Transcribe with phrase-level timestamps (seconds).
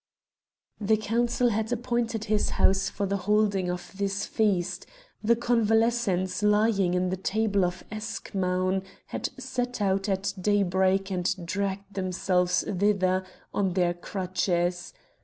[0.79, 4.87] The Council had appointed his house for the holding of this feast;
[5.23, 11.93] the convalescents lying in the temple of Eschmoun had set out at daybreak and dragged
[11.93, 14.91] themselves thither on their crutches.